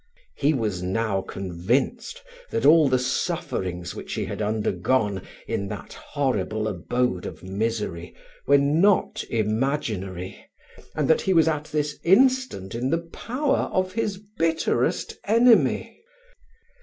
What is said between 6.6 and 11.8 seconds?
abode of misery were not imaginary, and that he was at